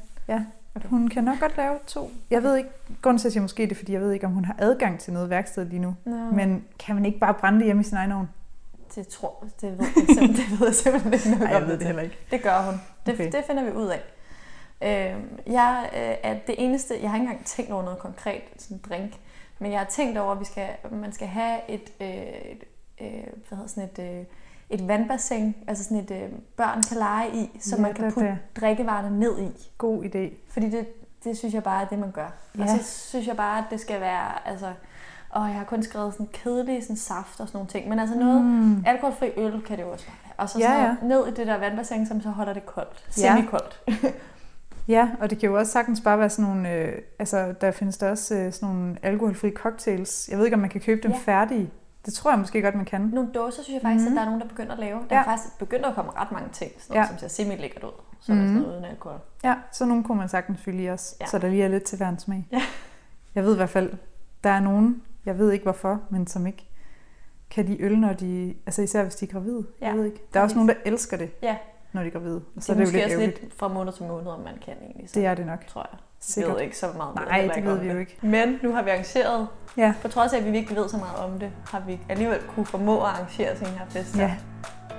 [0.85, 2.11] Hun kan nok godt lave to.
[2.31, 2.71] Jeg ved ikke,
[3.03, 5.13] grunden til at jeg måske det, fordi jeg ved ikke, om hun har adgang til
[5.13, 5.97] noget værksted lige nu.
[6.05, 6.17] Nå.
[6.17, 8.29] Men kan man ikke bare brænde det hjemme i sin egen ovn?
[8.95, 11.87] Det tror det ved jeg simpelthen, det ved jeg simpelthen ikke Nej, jeg ved det
[11.87, 12.19] heller ikke.
[12.31, 12.75] Det gør hun.
[12.75, 13.29] Det, okay.
[13.29, 13.33] Okay.
[13.39, 14.03] det finder vi ud af.
[14.83, 15.23] Øh,
[15.53, 18.83] jeg øh, er det eneste, jeg har ikke engang tænkt over noget konkret, sådan en
[18.89, 19.13] drink,
[19.59, 22.65] men jeg har tænkt over, at vi skal, man skal have et, øh, et
[23.01, 23.09] øh,
[23.49, 24.25] hvad hedder sådan et, øh,
[24.71, 28.29] et vandbassin, altså sådan et øh, børn kan lege i, som Ja, man kan putte
[28.29, 28.39] det.
[28.61, 29.71] drikkevarerne ned i.
[29.79, 30.35] God idé.
[30.53, 30.87] Fordi det,
[31.25, 32.33] det synes jeg bare er det, man gør.
[32.59, 32.63] Ja.
[32.63, 32.79] Og Ja.
[32.79, 34.67] så synes jeg bare, at det skal være, altså,
[35.31, 38.17] og jeg har kun skrevet sådan kedelige sådan saft og sådan nogle ting, men altså
[38.17, 38.85] noget, Mm.
[38.87, 40.35] alkoholfri øl kan det jo også være.
[40.37, 40.79] Og så Ja, sådan
[41.09, 43.05] noget, ned i det der vandbassin, som så holder det koldt.
[43.19, 43.35] Ja.
[43.37, 43.81] Semi-koldt.
[44.89, 47.97] Ja, og det kan jo også sagtens bare være sådan nogle, øh, altså der findes
[47.97, 50.29] der også øh, sådan nogle alkoholfri cocktails.
[50.29, 51.17] Jeg ved ikke, om man kan købe dem Ja.
[51.17, 51.23] ja.
[51.33, 51.71] færdige.
[52.07, 53.01] Det tror jeg måske godt, man kan.
[53.01, 54.11] Nogle dåser synes jeg faktisk, mm.
[54.11, 54.13] Mhm.
[54.13, 54.99] at der er nogen, der begynder at lave.
[55.11, 55.21] Der Ja.
[55.21, 57.09] er faktisk begyndt at komme ret mange ting, sådan noget, Ja.
[57.09, 57.91] som ser semi-lækkert ud.
[58.21, 58.49] Så er der Mhm.
[58.53, 59.19] sådan noget uden alkohol.
[59.45, 61.27] Ja, så nogle kunne man sagtens fylde i os, Ja.
[61.27, 62.47] så der lige er lidt til hver en smag.
[62.53, 62.63] Ja.
[63.35, 63.93] Jeg ved i hvert fald,
[64.45, 66.67] der er nogen, jeg ved ikke hvorfor, men som ikke
[67.51, 69.67] kan de øl, når de, altså især hvis de er gravide.
[69.81, 70.23] Ja, Jeg ved ikke.
[70.35, 71.31] Der er også nogen, der elsker det.
[71.43, 71.57] Ja.
[71.93, 72.43] når de er gravide.
[72.59, 74.41] Så Så det det er er jo lidt også lidt fra måned til måned, om
[74.41, 75.11] man kan egentlig.
[75.11, 75.67] Så, Det er det nok.
[75.67, 75.99] tror jeg.
[76.21, 76.55] Sikkert.
[76.55, 77.15] Ved ikke så meget.
[77.15, 78.17] Nej, det ved vi jo ikke.
[78.23, 81.17] Men nu har vi arrangeret, Ja, på trods af, at vi ikke ved så meget
[81.33, 84.17] om det, har vi alligevel kunne formå at arrangere sådan en her fest.
[84.17, 84.31] ja.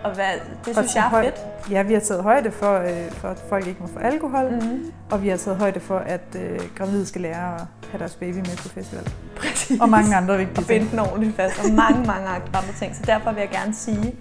[0.04, 0.26] Og hvad,
[0.66, 1.72] det synes jeg er høj- fedt.
[1.72, 4.56] ja, vi har taget højde for, øh, for, at folk ikke må få alkohol, mm.
[4.56, 4.92] Mm-hmm.
[5.12, 8.36] og vi har taget højde for, at øh, gravide skal lære at have deres baby
[8.36, 9.10] med på festival.
[9.36, 9.82] Præcis.
[9.82, 10.92] Og mange andre vigtige og binde ting.
[10.92, 12.96] den ordentligt fast, og mange, mange andre ting.
[12.96, 14.16] Så derfor vil jeg gerne sige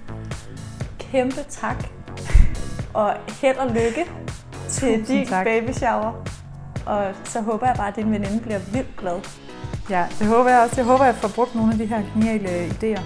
[0.99, 1.85] kæmpe tak,
[2.95, 4.07] og held og lykke
[4.69, 5.45] til Tusind din tak.
[5.45, 6.13] baby shower.
[6.91, 9.17] Og så håber jeg bare, at din veninde bliver vildt glad.
[9.91, 10.75] Ja, det håber jeg også.
[10.77, 13.01] Jeg håber, jeg får brugt nogle af de her geniale idéer.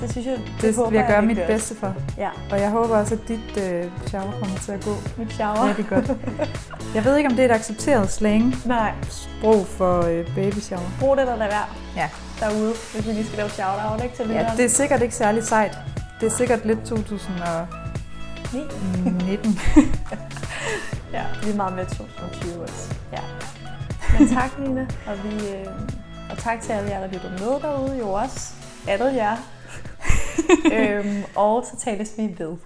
[0.00, 1.86] Det synes jeg, det, Det, håber vil jeg gøre mit virkelig bedste for.
[1.86, 2.00] også.
[2.18, 5.68] Ja, Og jeg håber også, at dit øh, shower kommer til at gå mit shower.
[5.68, 6.10] rigtig godt.
[6.94, 10.90] Jeg ved ikke, om det er et accepteret slang Nej, sprog for øh, baby shower.
[11.00, 11.64] brug det, der lad være
[11.96, 12.08] Ja.
[12.40, 15.44] derude, hvis vi lige skal lave shout-out, ikke til ja, det er sikkert ikke særlig
[15.44, 15.78] sejt.
[16.20, 19.60] Det er sikkert lidt 2019.
[21.12, 22.94] Ja, vi er meget med 2020 også.
[23.12, 23.22] Ja.
[24.18, 24.86] Men tak, Nina.
[25.06, 25.66] Og, vi, øh,
[26.30, 28.54] og tak til alle jer, der lytter med derude jo også.
[28.88, 29.36] Alle jer.
[30.74, 32.56] øhm, og så tales vi ved.